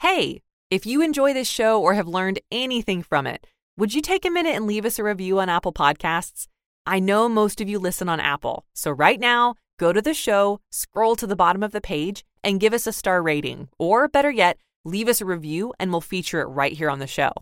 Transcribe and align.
Hey, 0.00 0.42
if 0.70 0.86
you 0.86 1.02
enjoy 1.02 1.34
this 1.34 1.48
show 1.48 1.82
or 1.82 1.94
have 1.94 2.06
learned 2.06 2.38
anything 2.52 3.02
from 3.02 3.26
it, 3.26 3.48
would 3.76 3.92
you 3.92 4.00
take 4.00 4.24
a 4.24 4.30
minute 4.30 4.54
and 4.54 4.64
leave 4.64 4.84
us 4.84 4.96
a 5.00 5.02
review 5.02 5.40
on 5.40 5.48
Apple 5.48 5.72
Podcasts? 5.72 6.46
I 6.86 7.00
know 7.00 7.28
most 7.28 7.60
of 7.60 7.68
you 7.68 7.80
listen 7.80 8.08
on 8.08 8.20
Apple, 8.20 8.64
so 8.74 8.92
right 8.92 9.18
now, 9.18 9.56
go 9.76 9.92
to 9.92 10.00
the 10.00 10.14
show, 10.14 10.60
scroll 10.70 11.16
to 11.16 11.26
the 11.26 11.34
bottom 11.34 11.64
of 11.64 11.72
the 11.72 11.80
page, 11.80 12.24
and 12.44 12.60
give 12.60 12.72
us 12.72 12.86
a 12.86 12.92
star 12.92 13.20
rating. 13.20 13.70
Or 13.76 14.06
better 14.06 14.30
yet, 14.30 14.58
leave 14.84 15.08
us 15.08 15.20
a 15.20 15.24
review 15.24 15.74
and 15.80 15.90
we'll 15.90 16.00
feature 16.00 16.40
it 16.42 16.46
right 16.46 16.74
here 16.74 16.90
on 16.90 17.00
the 17.00 17.08
show. 17.08 17.32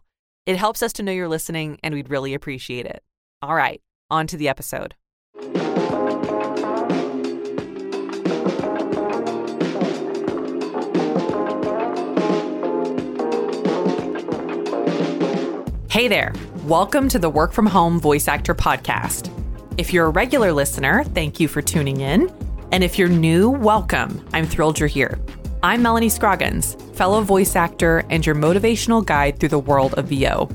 It 0.47 0.57
helps 0.57 0.83
us 0.83 0.95
to 0.95 1.03
know 1.03 1.13
you're 1.13 1.29
listening, 1.29 1.79
and 1.83 1.95
we'd 1.95 2.09
really 2.09 2.33
appreciate 2.33 2.87
it. 2.87 3.03
All 3.43 3.55
right, 3.55 3.83
on 4.09 4.27
to 4.29 4.39
the 4.39 4.49
episode. 4.49 4.95
Hey 15.97 16.09
there. 16.09 16.35
Welcome 16.65 17.09
to 17.09 17.19
the 17.19 17.31
Work 17.31 17.55
From 17.55 17.65
Home 17.65 17.99
Voice 17.99 18.29
Actor 18.29 18.55
Podcast. 18.55 19.33
If 19.79 19.95
you're 19.95 20.05
a 20.05 20.11
regular 20.11 20.53
listener, 20.53 21.05
thank 21.05 21.41
you 21.41 21.49
for 21.49 21.63
tuning 21.63 22.03
in. 22.03 22.31
And 22.71 22.85
if 22.85 22.99
you're 22.99 23.09
new, 23.09 23.49
welcome. 23.49 24.23
I'm 24.35 24.45
thrilled 24.45 24.79
you're 24.79 24.91
here. 24.91 25.19
I'm 25.63 25.81
Melanie 25.81 26.11
Scroggins, 26.11 26.75
fellow 26.93 27.23
voice 27.23 27.57
actor 27.57 28.05
and 28.11 28.27
your 28.27 28.35
motivational 28.35 29.07
guide 29.07 29.41
through 29.41 29.49
the 29.49 29.59
world 29.59 29.95
of 29.95 30.09
VO. 30.09 30.51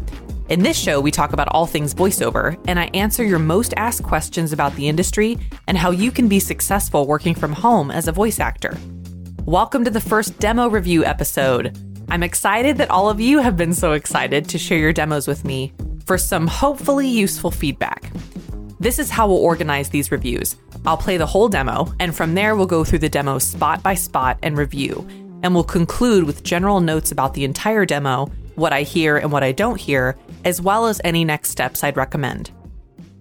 In 0.49 0.61
this 0.61 0.77
show, 0.77 1.01
we 1.01 1.09
talk 1.09 1.33
about 1.33 1.47
all 1.47 1.65
things 1.65 1.95
voiceover, 1.95 2.63
and 2.67 2.79
I 2.79 2.91
answer 2.93 3.23
your 3.23 3.39
most 3.39 3.73
asked 3.77 4.03
questions 4.03 4.53
about 4.53 4.75
the 4.75 4.87
industry 4.87 5.39
and 5.67 5.75
how 5.75 5.89
you 5.89 6.11
can 6.11 6.27
be 6.27 6.39
successful 6.39 7.07
working 7.07 7.33
from 7.33 7.53
home 7.53 7.89
as 7.89 8.07
a 8.07 8.11
voice 8.11 8.39
actor. 8.39 8.77
Welcome 9.45 9.85
to 9.85 9.89
the 9.89 10.01
first 10.01 10.37
demo 10.37 10.69
review 10.69 11.03
episode. 11.03 11.90
I'm 12.11 12.23
excited 12.23 12.77
that 12.79 12.89
all 12.89 13.09
of 13.09 13.21
you 13.21 13.39
have 13.39 13.55
been 13.55 13.73
so 13.73 13.93
excited 13.93 14.49
to 14.49 14.57
share 14.57 14.77
your 14.77 14.91
demos 14.91 15.29
with 15.29 15.45
me 15.45 15.71
for 16.05 16.17
some 16.17 16.45
hopefully 16.45 17.07
useful 17.07 17.51
feedback. 17.51 18.11
This 18.81 18.99
is 18.99 19.09
how 19.09 19.29
we'll 19.29 19.37
organize 19.37 19.87
these 19.87 20.11
reviews. 20.11 20.57
I'll 20.85 20.97
play 20.97 21.15
the 21.15 21.25
whole 21.25 21.47
demo, 21.47 21.93
and 22.01 22.13
from 22.13 22.35
there, 22.35 22.57
we'll 22.57 22.65
go 22.65 22.83
through 22.83 22.99
the 22.99 23.07
demo 23.07 23.39
spot 23.39 23.81
by 23.81 23.93
spot 23.93 24.37
and 24.43 24.57
review. 24.57 25.07
And 25.41 25.55
we'll 25.55 25.63
conclude 25.63 26.25
with 26.25 26.43
general 26.43 26.81
notes 26.81 27.13
about 27.13 27.33
the 27.33 27.45
entire 27.45 27.85
demo, 27.85 28.29
what 28.55 28.73
I 28.73 28.81
hear 28.81 29.15
and 29.15 29.31
what 29.31 29.43
I 29.43 29.53
don't 29.53 29.79
hear, 29.79 30.17
as 30.43 30.61
well 30.61 30.87
as 30.87 30.99
any 31.05 31.23
next 31.23 31.51
steps 31.51 31.81
I'd 31.81 31.95
recommend. 31.95 32.51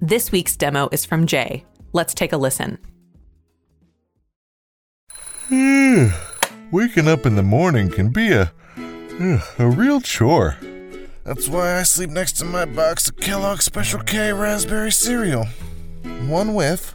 This 0.02 0.32
week's 0.32 0.56
demo 0.56 0.88
is 0.90 1.04
from 1.04 1.28
Jay. 1.28 1.64
Let's 1.92 2.12
take 2.12 2.32
a 2.32 2.36
listen. 2.36 2.76
Hmm. 5.46 6.08
Waking 6.72 7.06
up 7.06 7.24
in 7.24 7.36
the 7.36 7.44
morning 7.44 7.88
can 7.88 8.10
be 8.10 8.32
a 8.32 8.52
a 9.20 9.68
real 9.68 10.00
chore. 10.00 10.56
That's 11.24 11.46
why 11.46 11.78
I 11.78 11.82
sleep 11.82 12.08
next 12.08 12.38
to 12.38 12.46
my 12.46 12.64
box 12.64 13.08
of 13.08 13.18
Kellogg's 13.18 13.66
Special 13.66 14.00
K 14.00 14.32
raspberry 14.32 14.90
cereal. 14.90 15.44
One 16.26 16.54
whiff. 16.54 16.94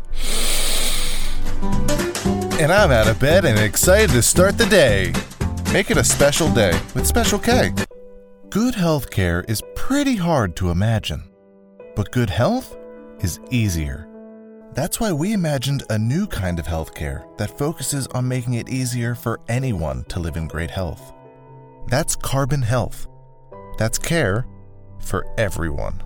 And 2.59 2.71
I'm 2.71 2.89
out 2.89 3.07
of 3.07 3.19
bed 3.19 3.45
and 3.45 3.59
excited 3.59 4.09
to 4.11 4.23
start 4.23 4.57
the 4.57 4.65
day. 4.65 5.13
Make 5.71 5.91
it 5.91 5.97
a 5.97 6.03
special 6.03 6.51
day 6.51 6.79
with 6.95 7.05
Special 7.05 7.37
K. 7.37 7.73
Good 8.49 8.73
health 8.73 9.11
care 9.11 9.45
is 9.47 9.61
pretty 9.75 10.15
hard 10.15 10.55
to 10.55 10.71
imagine, 10.71 11.23
but 11.95 12.11
good 12.11 12.31
health 12.31 12.75
is 13.19 13.39
easier. 13.51 14.07
That's 14.73 14.99
why 14.99 15.11
we 15.11 15.33
imagined 15.33 15.83
a 15.91 15.99
new 15.99 16.25
kind 16.25 16.57
of 16.57 16.65
healthcare 16.65 17.25
that 17.37 17.57
focuses 17.57 18.07
on 18.07 18.27
making 18.27 18.55
it 18.55 18.69
easier 18.69 19.13
for 19.13 19.41
anyone 19.47 20.05
to 20.05 20.19
live 20.19 20.37
in 20.37 20.47
great 20.47 20.71
health. 20.71 21.13
That's 21.88 22.16
Carbon 22.16 22.61
Health. 22.61 23.08
That's 23.78 23.97
care 23.97 24.45
for 25.00 25.28
everyone. 25.38 26.02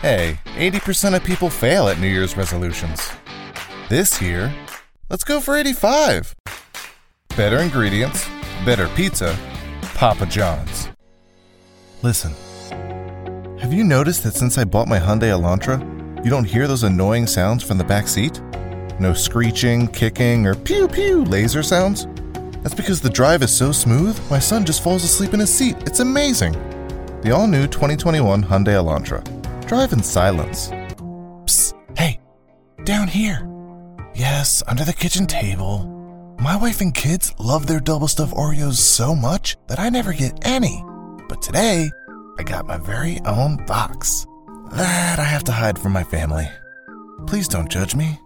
Hey, 0.00 0.38
80% 0.56 1.16
of 1.16 1.24
people 1.24 1.50
fail 1.50 1.88
at 1.88 2.00
New 2.00 2.08
Year's 2.08 2.36
resolutions. 2.36 3.10
This 3.88 4.20
year, 4.20 4.52
let's 5.08 5.24
go 5.24 5.40
for 5.40 5.56
85. 5.56 6.34
Better 7.36 7.58
ingredients, 7.58 8.28
better 8.64 8.88
pizza, 8.88 9.38
Papa 9.94 10.26
John's. 10.26 10.88
Listen, 12.02 12.34
have 13.58 13.72
you 13.72 13.84
noticed 13.84 14.24
that 14.24 14.34
since 14.34 14.58
I 14.58 14.64
bought 14.64 14.88
my 14.88 14.98
Hyundai 14.98 15.30
Elantra, 15.30 15.78
you 16.24 16.30
don't 16.30 16.44
hear 16.44 16.66
those 16.66 16.82
annoying 16.82 17.26
sounds 17.26 17.62
from 17.62 17.78
the 17.78 17.84
back 17.84 18.08
seat? 18.08 18.40
No 18.98 19.12
screeching, 19.12 19.86
kicking, 19.88 20.46
or 20.46 20.54
pew 20.54 20.88
pew 20.88 21.24
laser 21.24 21.62
sounds? 21.62 22.06
That's 22.62 22.74
because 22.74 23.00
the 23.00 23.10
drive 23.10 23.42
is 23.42 23.56
so 23.56 23.72
smooth, 23.72 24.18
my 24.30 24.38
son 24.38 24.64
just 24.64 24.82
falls 24.82 25.04
asleep 25.04 25.32
in 25.32 25.40
his 25.40 25.52
seat. 25.52 25.76
It's 25.80 26.00
amazing. 26.00 26.52
The 27.22 27.32
all 27.32 27.46
new 27.46 27.66
2021 27.66 28.44
Hyundai 28.44 28.76
Elantra. 28.76 29.22
Drive 29.66 29.92
in 29.92 30.02
silence. 30.02 30.68
Psst, 31.46 31.74
hey, 31.96 32.20
down 32.84 33.08
here. 33.08 33.46
Yes, 34.14 34.62
under 34.66 34.84
the 34.84 34.92
kitchen 34.92 35.26
table. 35.26 35.86
My 36.38 36.56
wife 36.56 36.80
and 36.80 36.94
kids 36.94 37.34
love 37.38 37.66
their 37.66 37.80
double 37.80 38.08
stuffed 38.08 38.34
Oreos 38.34 38.74
so 38.74 39.14
much 39.14 39.56
that 39.68 39.78
I 39.78 39.88
never 39.88 40.12
get 40.12 40.46
any. 40.46 40.84
But 41.28 41.42
today, 41.42 41.90
I 42.38 42.42
got 42.42 42.66
my 42.66 42.78
very 42.78 43.20
own 43.26 43.64
box. 43.66 44.26
That 44.72 45.18
I 45.18 45.24
have 45.24 45.44
to 45.44 45.52
hide 45.52 45.78
from 45.78 45.92
my 45.92 46.04
family. 46.04 46.48
Please 47.26 47.48
don't 47.48 47.70
judge 47.70 47.94
me. 47.94 48.20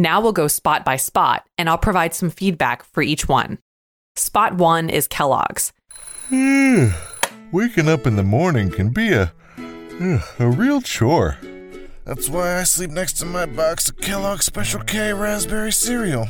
Now 0.00 0.22
we'll 0.22 0.32
go 0.32 0.48
spot 0.48 0.82
by 0.82 0.96
spot, 0.96 1.44
and 1.58 1.68
I'll 1.68 1.76
provide 1.76 2.14
some 2.14 2.30
feedback 2.30 2.84
for 2.84 3.02
each 3.02 3.28
one. 3.28 3.58
Spot 4.16 4.54
one 4.54 4.88
is 4.88 5.06
Kellogg's. 5.06 5.74
Hmm, 6.28 6.86
waking 7.52 7.86
up 7.86 8.06
in 8.06 8.16
the 8.16 8.22
morning 8.22 8.70
can 8.70 8.88
be 8.88 9.12
a 9.12 9.30
a 10.38 10.48
real 10.48 10.80
chore. 10.80 11.36
That's 12.06 12.30
why 12.30 12.58
I 12.58 12.62
sleep 12.62 12.90
next 12.90 13.18
to 13.18 13.26
my 13.26 13.44
box 13.44 13.90
of 13.90 13.98
Kellogg's 13.98 14.46
Special 14.46 14.80
K 14.80 15.12
raspberry 15.12 15.70
cereal. 15.70 16.28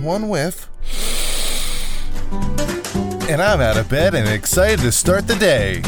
One 0.00 0.28
whiff. 0.28 0.68
And 3.28 3.42
I'm 3.42 3.60
out 3.60 3.76
of 3.76 3.88
bed 3.88 4.14
and 4.14 4.28
excited 4.28 4.78
to 4.82 4.92
start 4.92 5.26
the 5.26 5.34
day. 5.34 5.82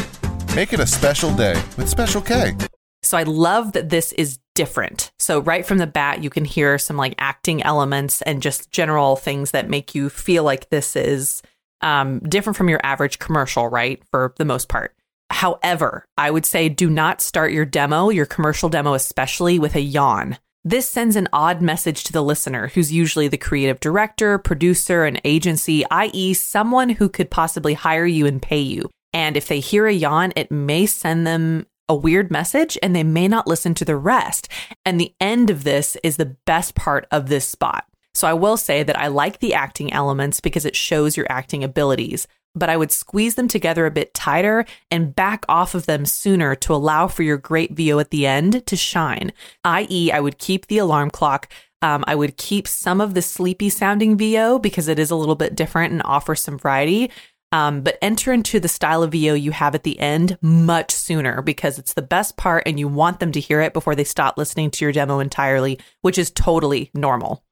Make 0.57 0.73
it 0.73 0.81
a 0.81 0.87
special 0.87 1.33
day 1.33 1.53
with 1.77 1.87
Special 1.87 2.21
K. 2.21 2.57
So 3.01 3.17
I 3.17 3.23
love 3.23 3.71
that 3.71 3.87
this 3.87 4.11
is 4.11 4.39
different. 4.57 5.11
So 5.19 5.39
right 5.39 5.63
from 5.63 5.77
the 5.77 5.85
bat, 5.85 6.23
you 6.23 6.31
can 6.31 6.43
hear 6.43 6.79
some 6.79 6.97
like 6.97 7.13
acting 7.19 7.61
elements 7.61 8.23
and 8.23 8.41
just 8.41 8.71
general 8.71 9.15
things 9.15 9.51
that 9.51 9.69
make 9.69 9.93
you 9.93 10.09
feel 10.09 10.43
like 10.43 10.71
this 10.71 10.95
is 10.95 11.43
um, 11.81 12.17
different 12.21 12.57
from 12.57 12.67
your 12.67 12.79
average 12.81 13.19
commercial, 13.19 13.67
right? 13.67 14.01
For 14.09 14.33
the 14.37 14.45
most 14.45 14.67
part. 14.67 14.95
However, 15.29 16.05
I 16.17 16.31
would 16.31 16.45
say 16.47 16.69
do 16.69 16.89
not 16.89 17.21
start 17.21 17.51
your 17.51 17.65
demo, 17.65 18.09
your 18.09 18.25
commercial 18.25 18.67
demo 18.67 18.95
especially, 18.95 19.59
with 19.59 19.75
a 19.75 19.79
yawn. 19.79 20.39
This 20.65 20.89
sends 20.89 21.15
an 21.15 21.29
odd 21.31 21.61
message 21.61 22.03
to 22.05 22.11
the 22.11 22.23
listener, 22.23 22.69
who's 22.69 22.91
usually 22.91 23.27
the 23.27 23.37
creative 23.37 23.79
director, 23.79 24.39
producer, 24.39 25.05
an 25.05 25.19
agency, 25.23 25.85
i.e., 25.91 26.33
someone 26.33 26.89
who 26.89 27.09
could 27.09 27.29
possibly 27.29 27.75
hire 27.75 28.07
you 28.07 28.25
and 28.25 28.41
pay 28.41 28.59
you. 28.59 28.89
And 29.13 29.37
if 29.37 29.47
they 29.47 29.59
hear 29.59 29.85
a 29.85 29.93
yawn, 29.93 30.33
it 30.35 30.51
may 30.51 30.87
send 30.87 31.27
them 31.27 31.67
a 31.89 31.95
weird 31.95 32.29
message 32.31 32.77
and 32.81 32.95
they 32.95 33.03
may 33.03 33.27
not 33.27 33.47
listen 33.47 33.73
to 33.75 33.85
the 33.85 33.95
rest. 33.95 34.49
And 34.85 34.99
the 34.99 35.13
end 35.19 35.49
of 35.49 35.63
this 35.63 35.97
is 36.03 36.17
the 36.17 36.37
best 36.45 36.75
part 36.75 37.07
of 37.11 37.29
this 37.29 37.47
spot. 37.47 37.85
So 38.13 38.27
I 38.27 38.33
will 38.33 38.57
say 38.57 38.81
that 38.83 38.99
I 38.99 39.07
like 39.07 39.39
the 39.39 39.53
acting 39.53 39.93
elements 39.93 40.39
because 40.39 40.65
it 40.65 40.75
shows 40.75 41.15
your 41.15 41.27
acting 41.29 41.63
abilities, 41.63 42.27
but 42.55 42.69
I 42.69 42.75
would 42.75 42.91
squeeze 42.91 43.35
them 43.35 43.47
together 43.47 43.85
a 43.85 43.91
bit 43.91 44.15
tighter 44.15 44.65
and 44.89 45.15
back 45.15 45.45
off 45.47 45.75
of 45.75 45.85
them 45.85 46.05
sooner 46.05 46.55
to 46.55 46.73
allow 46.73 47.07
for 47.07 47.21
your 47.21 47.37
great 47.37 47.73
VO 47.73 47.99
at 47.99 48.09
the 48.09 48.25
end 48.25 48.65
to 48.65 48.75
shine. 48.75 49.31
I.e., 49.63 50.11
I 50.11 50.19
would 50.19 50.39
keep 50.39 50.65
the 50.65 50.79
alarm 50.79 51.11
clock. 51.11 51.47
Um, 51.83 52.03
I 52.07 52.15
would 52.15 52.37
keep 52.37 52.67
some 52.67 52.99
of 53.01 53.13
the 53.13 53.21
sleepy 53.21 53.69
sounding 53.69 54.17
VO 54.17 54.57
because 54.57 54.87
it 54.87 54.97
is 54.97 55.11
a 55.11 55.15
little 55.15 55.35
bit 55.35 55.53
different 55.53 55.93
and 55.93 56.01
offer 56.03 56.33
some 56.33 56.57
variety. 56.57 57.11
Um, 57.51 57.81
but 57.81 57.97
enter 58.01 58.33
into 58.33 58.59
the 58.59 58.67
style 58.67 59.03
of 59.03 59.11
VO 59.13 59.33
you 59.33 59.51
have 59.51 59.73
at 59.73 59.83
the 59.83 59.99
end 59.99 60.37
much 60.41 60.91
sooner 60.91 61.41
because 61.41 61.79
it's 61.79 61.93
the 61.93 62.01
best 62.01 62.35
part 62.35 62.63
and 62.65 62.77
you 62.79 62.87
want 62.87 63.19
them 63.19 63.31
to 63.31 63.39
hear 63.39 63.61
it 63.61 63.73
before 63.73 63.95
they 63.95 64.03
stop 64.03 64.37
listening 64.37 64.69
to 64.71 64.85
your 64.85 64.91
demo 64.91 65.19
entirely, 65.19 65.79
which 66.01 66.17
is 66.17 66.29
totally 66.29 66.91
normal. 66.93 67.43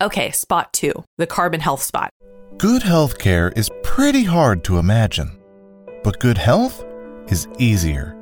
Okay, 0.00 0.30
spot 0.30 0.72
two, 0.72 1.04
the 1.18 1.26
carbon 1.26 1.60
health 1.60 1.82
spot. 1.82 2.10
Good 2.56 2.82
health 2.82 3.18
care 3.18 3.52
is 3.54 3.70
pretty 3.82 4.24
hard 4.24 4.64
to 4.64 4.78
imagine, 4.78 5.38
but 6.02 6.18
good 6.18 6.38
health 6.38 6.84
is 7.28 7.46
easier. 7.58 8.16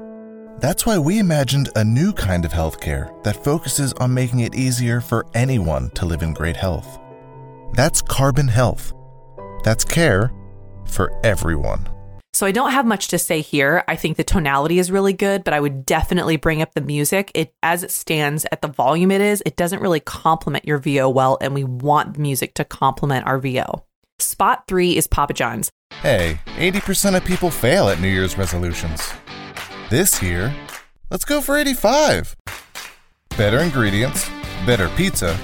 That's 0.58 0.84
why 0.84 0.98
we 0.98 1.18
imagined 1.18 1.70
a 1.76 1.84
new 1.84 2.12
kind 2.12 2.44
of 2.44 2.52
healthcare 2.52 3.22
that 3.22 3.42
focuses 3.42 3.92
on 3.94 4.12
making 4.12 4.40
it 4.40 4.54
easier 4.54 5.00
for 5.00 5.26
anyone 5.34 5.90
to 5.90 6.04
live 6.04 6.22
in 6.22 6.34
great 6.34 6.56
health. 6.56 6.98
That's 7.72 8.02
Carbon 8.02 8.48
Health. 8.48 8.92
That's 9.64 9.84
care 9.84 10.32
for 10.90 11.18
everyone. 11.24 11.88
So 12.32 12.46
I 12.46 12.52
don't 12.52 12.70
have 12.70 12.86
much 12.86 13.08
to 13.08 13.18
say 13.18 13.40
here. 13.40 13.82
I 13.88 13.96
think 13.96 14.16
the 14.16 14.24
tonality 14.24 14.78
is 14.78 14.90
really 14.90 15.12
good, 15.12 15.42
but 15.42 15.52
I 15.52 15.60
would 15.60 15.84
definitely 15.84 16.36
bring 16.36 16.62
up 16.62 16.74
the 16.74 16.80
music. 16.80 17.30
It 17.34 17.52
as 17.62 17.82
it 17.82 17.90
stands 17.90 18.46
at 18.52 18.62
the 18.62 18.68
volume 18.68 19.10
it 19.10 19.20
is, 19.20 19.42
it 19.44 19.56
doesn't 19.56 19.82
really 19.82 20.00
complement 20.00 20.64
your 20.64 20.78
VO 20.78 21.10
well, 21.10 21.38
and 21.40 21.54
we 21.54 21.64
want 21.64 22.14
the 22.14 22.20
music 22.20 22.54
to 22.54 22.64
complement 22.64 23.26
our 23.26 23.38
VO. 23.38 23.84
Spot 24.20 24.62
three 24.68 24.96
is 24.96 25.06
Papa 25.06 25.34
John's. 25.34 25.70
Hey, 26.02 26.40
80% 26.56 27.16
of 27.16 27.24
people 27.24 27.50
fail 27.50 27.88
at 27.88 28.00
New 28.00 28.08
Year's 28.08 28.38
resolutions. 28.38 29.12
This 29.88 30.22
year, 30.22 30.54
let's 31.10 31.24
go 31.24 31.40
for 31.40 31.56
85. 31.56 32.36
Better 33.36 33.58
ingredients, 33.58 34.30
better 34.64 34.88
pizza, 34.90 35.36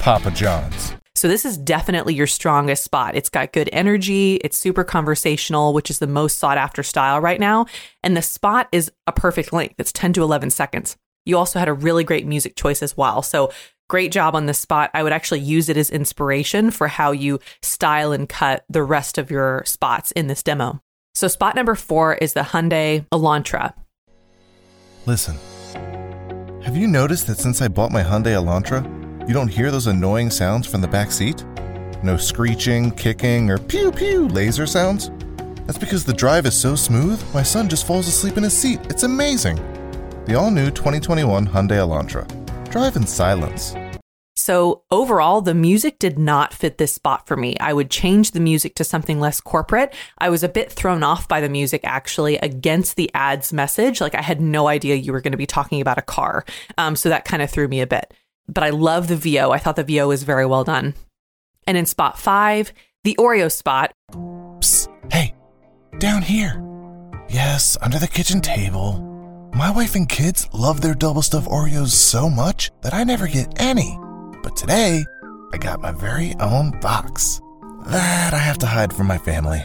Papa 0.00 0.30
John's. 0.32 0.93
So 1.16 1.28
this 1.28 1.44
is 1.44 1.56
definitely 1.56 2.14
your 2.14 2.26
strongest 2.26 2.82
spot. 2.82 3.14
It's 3.14 3.28
got 3.28 3.52
good 3.52 3.70
energy, 3.72 4.36
it's 4.42 4.58
super 4.58 4.82
conversational, 4.82 5.72
which 5.72 5.88
is 5.88 6.00
the 6.00 6.08
most 6.08 6.38
sought 6.38 6.58
after 6.58 6.82
style 6.82 7.20
right 7.20 7.38
now, 7.38 7.66
and 8.02 8.16
the 8.16 8.22
spot 8.22 8.68
is 8.72 8.90
a 9.06 9.12
perfect 9.12 9.52
length. 9.52 9.76
It's 9.78 9.92
10 9.92 10.14
to 10.14 10.22
11 10.22 10.50
seconds. 10.50 10.96
You 11.24 11.38
also 11.38 11.60
had 11.60 11.68
a 11.68 11.72
really 11.72 12.02
great 12.02 12.26
music 12.26 12.56
choice 12.56 12.82
as 12.82 12.96
well. 12.96 13.22
So 13.22 13.52
great 13.88 14.10
job 14.10 14.34
on 14.34 14.46
this 14.46 14.58
spot. 14.58 14.90
I 14.92 15.04
would 15.04 15.12
actually 15.12 15.40
use 15.40 15.68
it 15.68 15.76
as 15.76 15.88
inspiration 15.88 16.72
for 16.72 16.88
how 16.88 17.12
you 17.12 17.38
style 17.62 18.10
and 18.10 18.28
cut 18.28 18.64
the 18.68 18.82
rest 18.82 19.16
of 19.16 19.30
your 19.30 19.62
spots 19.66 20.10
in 20.12 20.26
this 20.26 20.42
demo. 20.42 20.80
So 21.14 21.28
spot 21.28 21.54
number 21.54 21.76
4 21.76 22.14
is 22.14 22.32
the 22.32 22.40
Hyundai 22.40 23.06
Elantra. 23.12 23.72
Listen, 25.06 25.38
have 26.62 26.76
you 26.76 26.88
noticed 26.88 27.28
that 27.28 27.38
since 27.38 27.62
I 27.62 27.68
bought 27.68 27.92
my 27.92 28.02
Hyundai 28.02 28.34
Elantra, 28.34 28.84
you 29.26 29.32
don't 29.32 29.48
hear 29.48 29.70
those 29.70 29.86
annoying 29.86 30.30
sounds 30.30 30.66
from 30.66 30.80
the 30.80 30.88
back 30.88 31.10
seat? 31.10 31.44
No 32.02 32.16
screeching, 32.18 32.90
kicking, 32.90 33.50
or 33.50 33.58
pew 33.58 33.90
pew 33.90 34.28
laser 34.28 34.66
sounds? 34.66 35.10
That's 35.66 35.78
because 35.78 36.04
the 36.04 36.12
drive 36.12 36.44
is 36.44 36.54
so 36.54 36.74
smooth, 36.74 37.22
my 37.32 37.42
son 37.42 37.68
just 37.68 37.86
falls 37.86 38.06
asleep 38.06 38.36
in 38.36 38.42
his 38.42 38.56
seat. 38.56 38.80
It's 38.90 39.02
amazing. 39.02 39.56
The 40.26 40.34
all 40.34 40.50
new 40.50 40.70
2021 40.70 41.46
Hyundai 41.46 41.78
Elantra. 41.78 42.26
Drive 42.70 42.96
in 42.96 43.06
silence. 43.06 43.74
So, 44.36 44.82
overall, 44.90 45.40
the 45.40 45.54
music 45.54 45.98
did 45.98 46.18
not 46.18 46.52
fit 46.52 46.76
this 46.76 46.92
spot 46.92 47.26
for 47.26 47.36
me. 47.36 47.56
I 47.60 47.72
would 47.72 47.88
change 47.88 48.32
the 48.32 48.40
music 48.40 48.74
to 48.74 48.84
something 48.84 49.20
less 49.20 49.40
corporate. 49.40 49.94
I 50.18 50.28
was 50.28 50.42
a 50.42 50.48
bit 50.48 50.70
thrown 50.70 51.02
off 51.02 51.28
by 51.28 51.40
the 51.40 51.48
music 51.48 51.80
actually 51.84 52.36
against 52.38 52.96
the 52.96 53.10
ads 53.14 53.52
message. 53.54 54.02
Like, 54.02 54.14
I 54.14 54.20
had 54.22 54.42
no 54.42 54.66
idea 54.66 54.96
you 54.96 55.12
were 55.12 55.22
going 55.22 55.32
to 55.32 55.38
be 55.38 55.46
talking 55.46 55.80
about 55.80 55.98
a 55.98 56.02
car. 56.02 56.44
Um, 56.76 56.94
so, 56.94 57.08
that 57.08 57.24
kind 57.24 57.42
of 57.42 57.50
threw 57.50 57.68
me 57.68 57.80
a 57.80 57.86
bit 57.86 58.12
but 58.48 58.64
I 58.64 58.70
love 58.70 59.08
the 59.08 59.16
VO. 59.16 59.50
I 59.50 59.58
thought 59.58 59.76
the 59.76 59.84
VO 59.84 60.08
was 60.08 60.22
very 60.22 60.46
well 60.46 60.64
done. 60.64 60.94
And 61.66 61.76
in 61.76 61.86
spot 61.86 62.18
five, 62.18 62.72
the 63.04 63.16
Oreo 63.18 63.50
spot. 63.50 63.92
Psst, 64.12 64.88
hey, 65.12 65.34
down 65.98 66.22
here. 66.22 66.62
Yes, 67.28 67.76
under 67.80 67.98
the 67.98 68.08
kitchen 68.08 68.40
table. 68.40 69.00
My 69.54 69.70
wife 69.70 69.94
and 69.94 70.08
kids 70.08 70.48
love 70.52 70.80
their 70.80 70.94
double 70.94 71.22
stuffed 71.22 71.48
Oreos 71.48 71.90
so 71.90 72.28
much 72.28 72.70
that 72.82 72.92
I 72.92 73.04
never 73.04 73.26
get 73.26 73.60
any. 73.60 73.98
But 74.42 74.56
today, 74.56 75.04
I 75.52 75.58
got 75.58 75.80
my 75.80 75.92
very 75.92 76.34
own 76.40 76.78
box. 76.80 77.40
That 77.86 78.34
I 78.34 78.38
have 78.38 78.58
to 78.58 78.66
hide 78.66 78.92
from 78.92 79.06
my 79.06 79.18
family. 79.18 79.62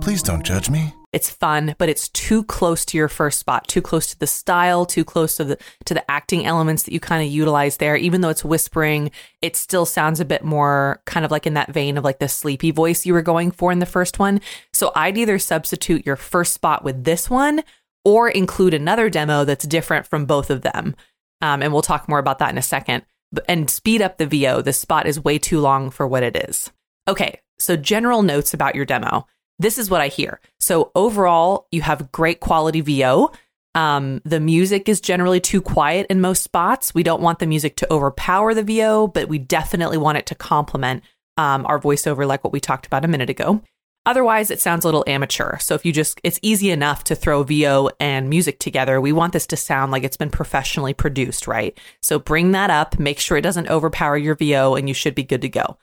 Please 0.00 0.22
don't 0.22 0.44
judge 0.44 0.68
me. 0.70 0.94
It's 1.14 1.30
fun, 1.30 1.76
but 1.78 1.88
it's 1.88 2.08
too 2.08 2.42
close 2.42 2.84
to 2.86 2.98
your 2.98 3.08
first 3.08 3.38
spot, 3.38 3.68
too 3.68 3.80
close 3.80 4.08
to 4.08 4.18
the 4.18 4.26
style, 4.26 4.84
too 4.84 5.04
close 5.04 5.36
to 5.36 5.44
the 5.44 5.58
to 5.84 5.94
the 5.94 6.10
acting 6.10 6.44
elements 6.44 6.82
that 6.82 6.92
you 6.92 6.98
kind 6.98 7.24
of 7.24 7.32
utilize 7.32 7.76
there. 7.76 7.96
Even 7.96 8.20
though 8.20 8.30
it's 8.30 8.44
whispering, 8.44 9.12
it 9.40 9.54
still 9.54 9.86
sounds 9.86 10.18
a 10.18 10.24
bit 10.24 10.44
more 10.44 11.00
kind 11.06 11.24
of 11.24 11.30
like 11.30 11.46
in 11.46 11.54
that 11.54 11.72
vein 11.72 11.96
of 11.96 12.02
like 12.02 12.18
the 12.18 12.28
sleepy 12.28 12.72
voice 12.72 13.06
you 13.06 13.12
were 13.12 13.22
going 13.22 13.52
for 13.52 13.70
in 13.70 13.78
the 13.78 13.86
first 13.86 14.18
one. 14.18 14.40
So 14.72 14.90
I'd 14.96 15.16
either 15.16 15.38
substitute 15.38 16.04
your 16.04 16.16
first 16.16 16.52
spot 16.52 16.82
with 16.82 17.04
this 17.04 17.30
one 17.30 17.62
or 18.04 18.28
include 18.28 18.74
another 18.74 19.08
demo 19.08 19.44
that's 19.44 19.66
different 19.66 20.06
from 20.06 20.26
both 20.26 20.50
of 20.50 20.62
them. 20.62 20.96
Um, 21.40 21.62
and 21.62 21.72
we'll 21.72 21.82
talk 21.82 22.08
more 22.08 22.18
about 22.18 22.40
that 22.40 22.50
in 22.50 22.58
a 22.58 22.62
second. 22.62 23.04
And 23.48 23.70
speed 23.70 24.02
up 24.02 24.18
the 24.18 24.26
VO. 24.26 24.62
This 24.62 24.78
spot 24.78 25.06
is 25.06 25.22
way 25.22 25.38
too 25.38 25.60
long 25.60 25.90
for 25.90 26.06
what 26.08 26.22
it 26.22 26.36
is. 26.48 26.72
Okay, 27.06 27.40
so 27.58 27.76
general 27.76 28.22
notes 28.22 28.52
about 28.52 28.74
your 28.74 28.84
demo. 28.84 29.26
This 29.58 29.78
is 29.78 29.90
what 29.90 30.00
I 30.00 30.08
hear. 30.08 30.40
So 30.58 30.90
overall, 30.94 31.68
you 31.70 31.82
have 31.82 32.10
great 32.12 32.40
quality 32.40 32.80
VO. 32.80 33.30
Um, 33.74 34.20
the 34.24 34.40
music 34.40 34.88
is 34.88 35.00
generally 35.00 35.40
too 35.40 35.60
quiet 35.60 36.06
in 36.08 36.20
most 36.20 36.42
spots. 36.42 36.94
We 36.94 37.02
don't 37.02 37.22
want 37.22 37.38
the 37.38 37.46
music 37.46 37.76
to 37.76 37.92
overpower 37.92 38.54
the 38.54 38.62
VO, 38.62 39.08
but 39.08 39.28
we 39.28 39.38
definitely 39.38 39.98
want 39.98 40.18
it 40.18 40.26
to 40.26 40.34
complement 40.34 41.02
um, 41.36 41.66
our 41.66 41.80
voiceover, 41.80 42.26
like 42.26 42.44
what 42.44 42.52
we 42.52 42.60
talked 42.60 42.86
about 42.86 43.04
a 43.04 43.08
minute 43.08 43.30
ago. 43.30 43.62
Otherwise, 44.06 44.50
it 44.50 44.60
sounds 44.60 44.84
a 44.84 44.88
little 44.88 45.04
amateur. 45.06 45.58
So 45.58 45.74
if 45.74 45.86
you 45.86 45.92
just, 45.92 46.20
it's 46.22 46.38
easy 46.42 46.70
enough 46.70 47.04
to 47.04 47.14
throw 47.14 47.42
VO 47.42 47.90
and 47.98 48.28
music 48.28 48.58
together. 48.58 49.00
We 49.00 49.12
want 49.12 49.32
this 49.32 49.46
to 49.46 49.56
sound 49.56 49.92
like 49.92 50.04
it's 50.04 50.18
been 50.18 50.30
professionally 50.30 50.92
produced, 50.92 51.46
right? 51.46 51.78
So 52.02 52.18
bring 52.18 52.52
that 52.52 52.68
up, 52.68 52.98
make 52.98 53.18
sure 53.18 53.38
it 53.38 53.42
doesn't 53.42 53.70
overpower 53.70 54.18
your 54.18 54.34
VO, 54.34 54.74
and 54.74 54.88
you 54.88 54.94
should 54.94 55.14
be 55.14 55.22
good 55.22 55.40
to 55.40 55.48
go. 55.48 55.78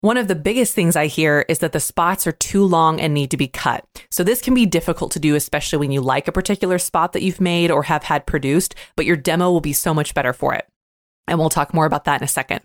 One 0.00 0.16
of 0.16 0.28
the 0.28 0.36
biggest 0.36 0.74
things 0.74 0.94
I 0.94 1.08
hear 1.08 1.44
is 1.48 1.58
that 1.58 1.72
the 1.72 1.80
spots 1.80 2.24
are 2.28 2.32
too 2.32 2.64
long 2.64 3.00
and 3.00 3.12
need 3.12 3.32
to 3.32 3.36
be 3.36 3.48
cut. 3.48 3.84
So 4.12 4.22
this 4.22 4.40
can 4.40 4.54
be 4.54 4.64
difficult 4.64 5.10
to 5.12 5.18
do, 5.18 5.34
especially 5.34 5.80
when 5.80 5.90
you 5.90 6.00
like 6.00 6.28
a 6.28 6.32
particular 6.32 6.78
spot 6.78 7.14
that 7.14 7.22
you've 7.22 7.40
made 7.40 7.72
or 7.72 7.82
have 7.82 8.04
had 8.04 8.24
produced, 8.24 8.76
but 8.94 9.06
your 9.06 9.16
demo 9.16 9.50
will 9.50 9.60
be 9.60 9.72
so 9.72 9.92
much 9.92 10.14
better 10.14 10.32
for 10.32 10.54
it. 10.54 10.68
And 11.26 11.40
we'll 11.40 11.48
talk 11.48 11.74
more 11.74 11.84
about 11.84 12.04
that 12.04 12.20
in 12.20 12.24
a 12.24 12.28
second. 12.28 12.60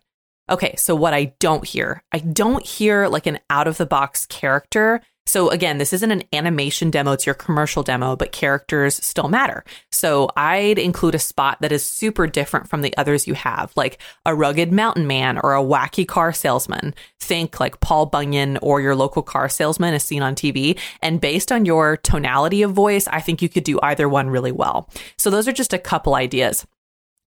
Okay, 0.48 0.76
so 0.78 0.94
what 0.94 1.16
I 1.16 1.34
don't 1.40 1.66
hear, 1.66 2.04
I 2.12 2.20
don't 2.20 2.64
hear 2.64 3.08
like 3.08 3.26
an 3.26 3.40
out 3.50 3.68
of 3.68 3.78
the 3.78 3.88
box 3.88 4.28
character 4.28 5.02
so 5.26 5.50
again, 5.50 5.78
this 5.78 5.94
isn't 5.94 6.12
an 6.12 6.24
animation 6.34 6.92
demo, 6.92 7.14
it's 7.14 7.26
your 7.26 7.36
commercial 7.36 7.82
demo, 7.82 8.16
but 8.16 8.32
characters 8.32 8.96
still 8.96 9.30
matter. 9.30 9.64
So 9.92 10.30
I'd 10.36 10.78
include 10.78 11.16
a 11.16 11.20
spot 11.20 11.60
that 11.62 11.72
is 11.72 11.86
super 11.86 12.28
different 12.28 12.70
from 12.70 12.82
the 12.82 12.96
others 12.98 13.28
you 13.28 13.34
have, 13.34 13.72
like 13.76 14.02
a 14.26 14.36
rugged 14.36 14.72
mountain 14.72 15.08
man 15.08 15.38
or 15.38 15.56
a 15.56 15.64
wacky 15.64 16.08
car 16.08 16.34
salesman. 16.34 16.94
Think 17.20 17.60
like 17.60 17.80
Paul 17.80 18.08
Bunyan 18.08 18.58
or 18.58 18.82
your 18.82 18.96
local 18.96 19.22
car 19.24 19.48
salesman 19.48 19.94
as 19.94 20.04
seen 20.04 20.22
on 20.22 20.36
TV. 20.36 20.78
And 21.02 21.22
based 21.22 21.52
on 21.52 21.66
your 21.66 21.98
tonality 21.98 22.62
of 22.62 22.74
voice, 22.74 23.08
I 23.08 23.22
think 23.22 23.42
you 23.42 23.50
could 23.50 23.64
do 23.64 23.80
either 23.82 24.10
one 24.10 24.30
really 24.30 24.52
well. 24.52 24.90
So 25.18 25.30
those 25.30 25.48
are 25.48 25.54
just 25.54 25.74
a 25.74 25.80
couple 25.80 26.16
ideas. 26.16 26.66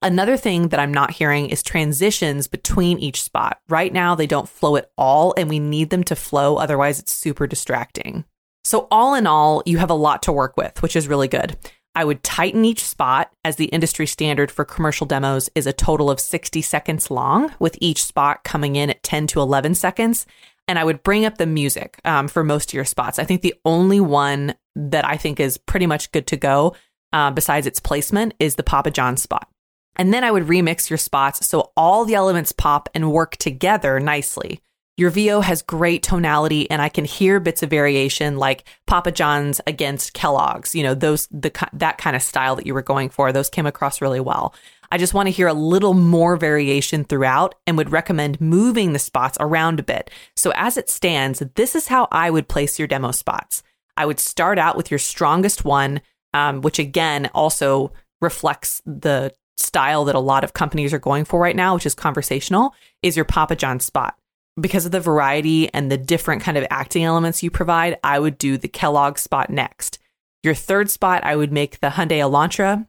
Another 0.02 0.36
thing 0.36 0.68
that 0.68 0.80
I'm 0.80 0.92
not 0.92 1.12
hearing 1.12 1.48
is 1.48 1.62
transitions 1.62 2.46
between 2.46 2.98
each 2.98 3.22
spot. 3.22 3.60
Right 3.68 3.92
now, 3.92 4.14
they 4.14 4.26
don't 4.26 4.48
flow 4.48 4.76
at 4.76 4.90
all, 4.98 5.34
and 5.36 5.48
we 5.48 5.58
need 5.58 5.90
them 5.90 6.04
to 6.04 6.16
flow. 6.16 6.56
Otherwise, 6.56 6.98
it's 6.98 7.14
super 7.14 7.46
distracting. 7.46 8.24
So, 8.62 8.88
all 8.90 9.14
in 9.14 9.26
all, 9.26 9.62
you 9.64 9.78
have 9.78 9.90
a 9.90 9.94
lot 9.94 10.22
to 10.24 10.32
work 10.32 10.56
with, 10.56 10.82
which 10.82 10.96
is 10.96 11.08
really 11.08 11.28
good. 11.28 11.56
I 11.94 12.04
would 12.04 12.22
tighten 12.22 12.66
each 12.66 12.84
spot 12.84 13.32
as 13.42 13.56
the 13.56 13.66
industry 13.66 14.06
standard 14.06 14.50
for 14.50 14.66
commercial 14.66 15.06
demos 15.06 15.48
is 15.54 15.66
a 15.66 15.72
total 15.72 16.10
of 16.10 16.20
60 16.20 16.60
seconds 16.60 17.10
long, 17.10 17.52
with 17.58 17.78
each 17.80 18.04
spot 18.04 18.44
coming 18.44 18.76
in 18.76 18.90
at 18.90 19.02
10 19.02 19.28
to 19.28 19.40
11 19.40 19.76
seconds. 19.76 20.26
And 20.68 20.78
I 20.78 20.84
would 20.84 21.02
bring 21.02 21.24
up 21.24 21.38
the 21.38 21.46
music 21.46 22.00
um, 22.04 22.28
for 22.28 22.44
most 22.44 22.70
of 22.70 22.74
your 22.74 22.84
spots. 22.84 23.18
I 23.18 23.24
think 23.24 23.40
the 23.40 23.54
only 23.64 24.00
one 24.00 24.56
that 24.74 25.06
I 25.06 25.16
think 25.16 25.40
is 25.40 25.56
pretty 25.56 25.86
much 25.86 26.12
good 26.12 26.26
to 26.26 26.36
go, 26.36 26.76
uh, 27.14 27.30
besides 27.30 27.66
its 27.66 27.80
placement, 27.80 28.34
is 28.38 28.56
the 28.56 28.62
Papa 28.62 28.90
John 28.90 29.16
spot. 29.16 29.48
And 29.96 30.12
then 30.12 30.24
I 30.24 30.30
would 30.30 30.44
remix 30.44 30.90
your 30.90 30.98
spots 30.98 31.46
so 31.46 31.72
all 31.76 32.04
the 32.04 32.14
elements 32.14 32.52
pop 32.52 32.88
and 32.94 33.12
work 33.12 33.36
together 33.36 33.98
nicely. 33.98 34.60
Your 34.98 35.10
VO 35.10 35.40
has 35.40 35.60
great 35.60 36.02
tonality 36.02 36.70
and 36.70 36.80
I 36.80 36.88
can 36.88 37.04
hear 37.04 37.38
bits 37.38 37.62
of 37.62 37.68
variation 37.68 38.38
like 38.38 38.66
Papa 38.86 39.12
John's 39.12 39.60
against 39.66 40.14
Kellogg's, 40.14 40.74
you 40.74 40.82
know, 40.82 40.94
those 40.94 41.26
the 41.30 41.52
that 41.74 41.98
kind 41.98 42.16
of 42.16 42.22
style 42.22 42.56
that 42.56 42.66
you 42.66 42.72
were 42.72 42.82
going 42.82 43.10
for. 43.10 43.30
Those 43.30 43.50
came 43.50 43.66
across 43.66 44.00
really 44.00 44.20
well. 44.20 44.54
I 44.90 44.98
just 44.98 45.12
want 45.12 45.26
to 45.26 45.32
hear 45.32 45.48
a 45.48 45.54
little 45.54 45.92
more 45.92 46.36
variation 46.36 47.04
throughout 47.04 47.56
and 47.66 47.76
would 47.76 47.92
recommend 47.92 48.40
moving 48.40 48.92
the 48.92 48.98
spots 48.98 49.36
around 49.40 49.80
a 49.80 49.82
bit. 49.82 50.10
So 50.34 50.52
as 50.54 50.76
it 50.76 50.88
stands, 50.88 51.42
this 51.56 51.74
is 51.74 51.88
how 51.88 52.08
I 52.10 52.30
would 52.30 52.48
place 52.48 52.78
your 52.78 52.88
demo 52.88 53.10
spots. 53.10 53.62
I 53.96 54.06
would 54.06 54.20
start 54.20 54.58
out 54.58 54.76
with 54.76 54.90
your 54.90 54.98
strongest 54.98 55.64
one, 55.64 56.00
um, 56.32 56.60
which 56.62 56.78
again 56.78 57.28
also 57.34 57.92
reflects 58.20 58.80
the 58.86 59.32
style 59.56 60.04
that 60.04 60.14
a 60.14 60.20
lot 60.20 60.44
of 60.44 60.52
companies 60.52 60.92
are 60.92 60.98
going 60.98 61.24
for 61.24 61.40
right 61.40 61.56
now, 61.56 61.74
which 61.74 61.86
is 61.86 61.94
conversational, 61.94 62.74
is 63.02 63.16
your 63.16 63.24
Papa 63.24 63.56
John 63.56 63.80
spot. 63.80 64.16
Because 64.58 64.86
of 64.86 64.92
the 64.92 65.00
variety 65.00 65.72
and 65.74 65.90
the 65.90 65.98
different 65.98 66.42
kind 66.42 66.56
of 66.56 66.66
acting 66.70 67.04
elements 67.04 67.42
you 67.42 67.50
provide, 67.50 67.98
I 68.02 68.18
would 68.18 68.38
do 68.38 68.56
the 68.56 68.68
Kellogg 68.68 69.18
spot 69.18 69.50
next. 69.50 69.98
Your 70.42 70.54
third 70.54 70.90
spot, 70.90 71.24
I 71.24 71.36
would 71.36 71.52
make 71.52 71.80
the 71.80 71.88
Hyundai 71.88 72.18
Elantra. 72.18 72.86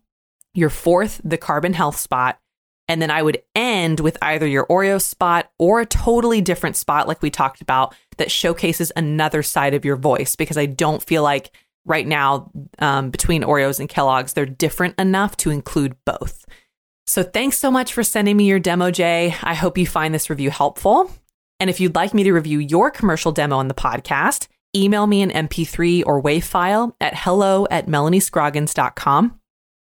Your 0.54 0.70
fourth, 0.70 1.22
the 1.24 1.38
Carbon 1.38 1.74
Health 1.74 1.98
spot. 1.98 2.40
And 2.88 3.02
then 3.02 3.12
I 3.12 3.22
would 3.22 3.42
end 3.54 4.00
with 4.00 4.18
either 4.22 4.48
your 4.48 4.66
Oreo 4.68 5.02
spot 5.02 5.52
or 5.60 5.82
a 5.82 5.86
totally 5.86 6.40
different 6.40 6.78
spot, 6.78 7.08
like 7.08 7.22
we 7.22 7.30
talked 7.30 7.62
about, 7.62 7.94
that 8.18 8.32
showcases 8.32 8.92
another 8.96 9.44
side 9.44 9.74
of 9.74 9.84
your 9.84 9.98
voice 9.98 10.36
because 10.36 10.58
I 10.58 10.68
don't 10.68 11.04
feel 11.04 11.22
like 11.22 11.52
right 11.88 12.06
now 12.06 12.52
um, 12.80 13.10
between 13.10 13.44
Oreos 13.44 13.80
and 13.80 13.90
Kellogg's, 13.90 14.34
they're 14.34 14.46
different 14.46 15.00
enough 15.00 15.38
to 15.38 15.50
include 15.50 15.96
both. 16.06 16.46
So 17.08 17.24
thanks 17.24 17.58
so 17.58 17.72
much 17.72 17.94
for 17.94 18.04
sending 18.04 18.36
me 18.36 18.46
your 18.46 18.60
demo, 18.60 18.92
Jay. 18.92 19.34
I 19.42 19.54
hope 19.54 19.78
you 19.78 19.88
find 19.88 20.14
this 20.14 20.30
review 20.30 20.50
helpful. 20.50 21.10
And 21.60 21.70
if 21.70 21.80
you'd 21.80 21.96
like 21.96 22.14
me 22.14 22.24
to 22.24 22.34
review 22.34 22.60
your 22.60 22.92
commercial 22.92 23.32
demo 23.32 23.58
on 23.58 23.70
the 23.70 23.74
podcast, 23.74 24.48
email 24.76 25.08
me 25.08 25.22
an 25.22 25.32
MP3 25.32 26.04
or 26.06 26.22
WAV 26.22 26.44
file 26.44 26.96
at 27.00 27.16
hello 27.16 27.66
at 27.72 27.88
melaniescroggins.com 27.88 29.40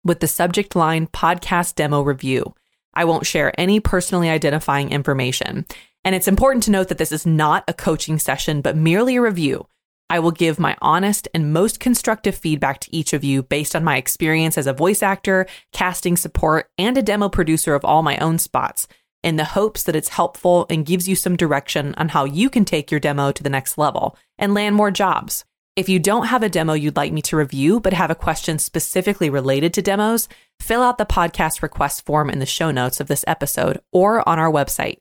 with 0.04 0.20
the 0.20 0.27
subject 0.27 0.75
line 0.75 1.08
podcast 1.08 1.75
demo 1.75 2.01
review. 2.01 2.54
I 2.94 3.06
won't 3.06 3.25
share 3.25 3.60
any 3.60 3.80
personally 3.80 4.30
identifying 4.30 4.92
information. 4.92 5.66
And 6.06 6.16
it's 6.16 6.27
important 6.27 6.63
to 6.63 6.72
note 6.72 6.88
that 6.88 7.00
this 7.00 7.12
is 7.12 7.25
not 7.25 7.63
a 7.68 7.74
coaching 7.74 8.18
session, 8.18 8.62
but 8.62 8.77
merely 8.77 9.18
a 9.18 9.22
review. 9.22 9.68
I 10.10 10.20
will 10.20 10.32
give 10.32 10.60
my 10.60 10.76
honest 10.82 11.28
and 11.34 11.52
most 11.52 11.80
constructive 11.80 12.36
feedback 12.36 12.80
to 12.82 12.96
each 12.96 13.14
of 13.14 13.24
you 13.24 13.44
based 13.44 13.76
on 13.76 13.84
my 13.84 13.98
experience 13.98 14.58
as 14.58 14.68
a 14.68 14.74
voice 14.74 15.04
actor, 15.04 15.46
casting 15.74 16.16
support, 16.16 16.70
and 16.78 16.98
a 16.98 17.04
demo 17.04 17.30
producer 17.30 17.76
of 17.76 17.84
all 17.84 18.04
my 18.04 18.18
own 18.18 18.40
spots, 18.40 18.88
in 19.24 19.36
the 19.36 19.44
hopes 19.44 19.84
that 19.84 19.96
it's 19.96 20.10
helpful 20.10 20.66
and 20.70 20.86
gives 20.86 21.10
you 21.10 21.16
some 21.16 21.36
direction 21.36 21.94
on 21.98 22.10
how 22.10 22.24
you 22.24 22.50
can 22.50 22.64
take 22.64 22.92
your 22.92 23.00
demo 23.00 23.32
to 23.32 23.44
the 23.44 23.50
next 23.50 23.78
level 23.78 24.18
and 24.38 24.54
land 24.54 24.76
more 24.76 24.92
jobs. 24.92 25.44
If 25.76 25.90
you 25.90 26.00
don't 26.00 26.28
have 26.28 26.42
a 26.42 26.50
demo 26.50 26.74
you'd 26.74 26.96
like 26.96 27.14
me 27.14 27.22
to 27.24 27.38
review, 27.38 27.80
but 27.80 27.94
have 27.94 28.10
a 28.10 28.16
question 28.16 28.58
specifically 28.58 29.30
related 29.30 29.74
to 29.76 29.82
demos, 29.82 30.28
fill 30.60 30.82
out 30.82 30.98
the 30.98 31.06
podcast 31.06 31.62
request 31.62 32.06
form 32.06 32.30
in 32.30 32.40
the 32.40 32.48
show 32.48 32.72
notes 32.72 33.00
of 33.00 33.08
this 33.08 33.24
episode 33.28 33.80
or 33.92 34.28
on 34.28 34.40
our 34.40 34.52
website. 34.52 34.98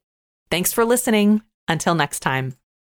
Thanks 0.50 0.72
for 0.72 0.84
listening. 0.84 1.42
Until 1.68 1.94
next 1.94 2.20
time. 2.20 2.56